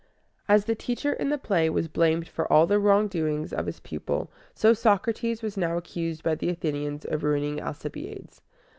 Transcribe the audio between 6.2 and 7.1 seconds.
by the Athenians